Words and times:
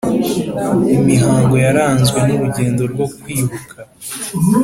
Imihango 0.97 1.55
yaranzwe 1.65 2.19
n 2.27 2.29
urugendo 2.35 2.83
rwo 2.91 3.05
Kwibuka 3.15 3.75